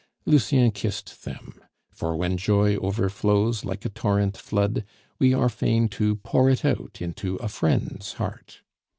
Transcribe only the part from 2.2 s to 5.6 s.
joy overflows like a torrent flood, we are